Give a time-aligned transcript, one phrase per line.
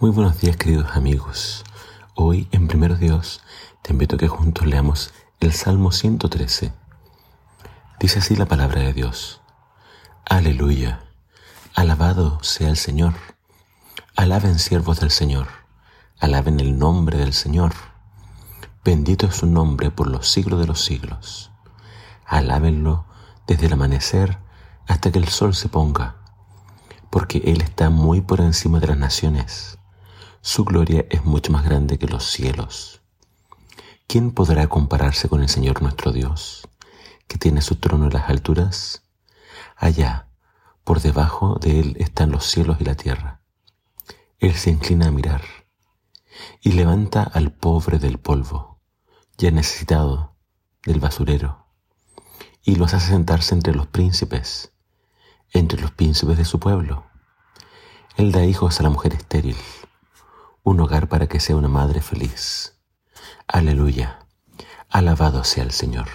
[0.00, 1.62] Muy buenos días queridos amigos.
[2.14, 3.42] Hoy en Primero Dios
[3.82, 6.72] te invito a que juntos leamos el Salmo 113.
[8.00, 9.42] Dice así la palabra de Dios.
[10.24, 11.04] Aleluya.
[11.74, 13.12] Alabado sea el Señor.
[14.16, 15.48] Alaben siervos del Señor.
[16.18, 17.74] Alaben el nombre del Señor.
[18.82, 21.50] Bendito es su nombre por los siglos de los siglos.
[22.24, 23.04] Alábenlo
[23.46, 24.38] desde el amanecer
[24.88, 26.16] hasta que el sol se ponga,
[27.10, 29.76] porque Él está muy por encima de las naciones
[30.42, 33.02] su gloria es mucho más grande que los cielos.
[34.06, 36.66] ¿Quién podrá compararse con el Señor nuestro Dios,
[37.28, 39.02] que tiene su trono en las alturas?
[39.76, 40.28] Allá,
[40.82, 43.42] por debajo de Él están los cielos y la tierra.
[44.38, 45.42] Él se inclina a mirar
[46.62, 48.80] y levanta al pobre del polvo,
[49.36, 50.36] ya necesitado
[50.86, 51.66] del basurero,
[52.62, 54.72] y los hace sentarse entre los príncipes,
[55.52, 57.04] entre los príncipes de su pueblo.
[58.16, 59.56] Él da hijos a la mujer estéril
[60.62, 62.74] un hogar para que sea una madre feliz.
[63.46, 64.26] Aleluya.
[64.88, 66.08] Alabado sea el Señor.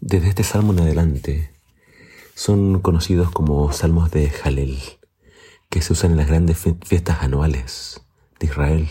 [0.00, 1.52] Desde este salmo en adelante
[2.34, 4.78] son conocidos como salmos de Jalel,
[5.68, 8.02] que se usan en las grandes fiestas anuales
[8.38, 8.88] de Israel.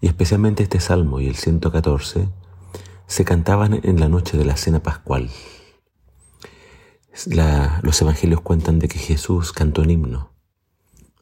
[0.00, 2.28] Y especialmente este salmo y el 114
[3.06, 5.30] se cantaban en la noche de la cena pascual.
[7.82, 10.37] los evangelios cuentan de que Jesús cantó un himno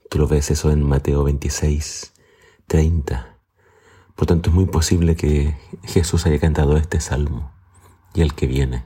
[0.09, 2.13] Tú lo ves eso en Mateo 26,
[2.67, 3.39] 30.
[4.15, 7.51] Por tanto, es muy posible que Jesús haya cantado este salmo
[8.15, 8.85] y el que viene.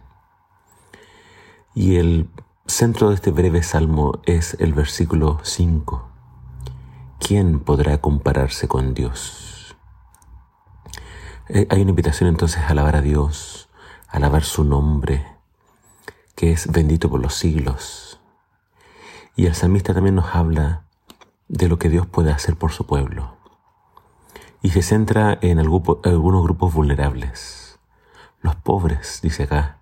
[1.75, 2.31] Y el
[2.67, 6.09] centro de este breve salmo es el versículo 5.
[7.19, 9.77] ¿Quién podrá compararse con Dios?
[11.49, 13.69] Eh, hay una invitación entonces a alabar a Dios,
[14.09, 15.27] a alabar su nombre,
[16.35, 18.21] que es bendito por los siglos.
[19.37, 20.87] Y el salmista también nos habla
[21.51, 23.37] de lo que Dios puede hacer por su pueblo.
[24.63, 27.81] Y se centra en algunos grupos vulnerables.
[28.41, 29.81] Los pobres, dice acá,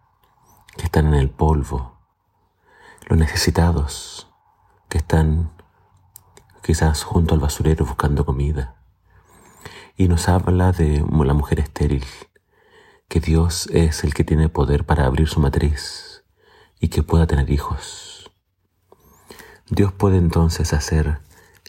[0.78, 1.98] que están en el polvo.
[3.06, 4.28] Los necesitados,
[4.88, 5.50] que están
[6.62, 8.76] quizás junto al basurero buscando comida.
[9.94, 12.04] Y nos habla de la mujer estéril,
[13.08, 16.24] que Dios es el que tiene poder para abrir su matriz
[16.80, 18.30] y que pueda tener hijos.
[19.68, 21.27] Dios puede entonces hacer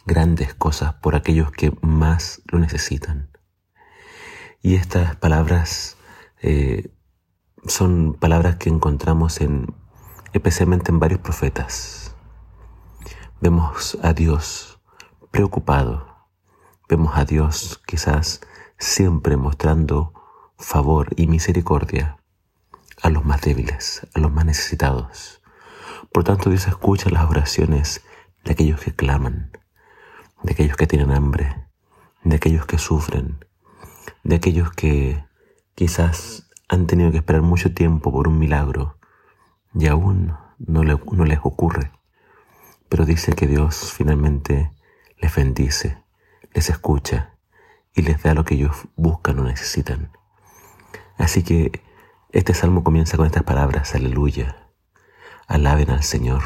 [0.10, 3.30] grandes cosas por aquellos que más lo necesitan.
[4.62, 5.98] Y estas palabras
[6.42, 6.92] eh,
[7.68, 9.76] son palabras que encontramos en,
[10.34, 12.16] especialmente en varios profetas.
[13.40, 14.82] Vemos a Dios
[15.30, 16.28] preocupado,
[16.90, 18.42] vemos a Dios quizás
[18.80, 20.14] siempre mostrando
[20.58, 22.18] favor y misericordia
[23.04, 25.42] a los más débiles, a los más necesitados.
[26.12, 28.02] Por tanto, Dios escucha las oraciones
[28.44, 29.52] de aquellos que claman,
[30.44, 31.68] de aquellos que tienen hambre,
[32.24, 33.46] de aquellos que sufren,
[34.24, 35.24] de aquellos que
[35.76, 38.98] quizás han tenido que esperar mucho tiempo por un milagro
[39.74, 41.92] y aún no, les ocurre.
[42.90, 44.72] Pero dice que Dios finalmente
[45.18, 46.04] les bendice,
[46.54, 47.36] les escucha
[47.94, 50.12] y les da lo que ellos buscan o necesitan.
[51.18, 51.84] Así que
[52.32, 54.70] este salmo comienza con estas palabras, aleluya,
[55.48, 56.44] alaben al Señor.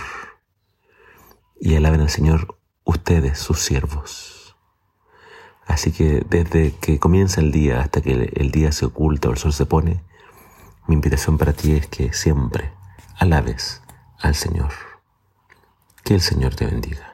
[1.59, 4.55] Y alaben al Señor ustedes, sus siervos.
[5.65, 9.37] Así que desde que comienza el día hasta que el día se oculta o el
[9.37, 10.03] sol se pone,
[10.87, 12.73] mi invitación para ti es que siempre
[13.17, 13.81] alabes
[14.19, 14.71] al Señor.
[16.03, 17.12] Que el Señor te bendiga.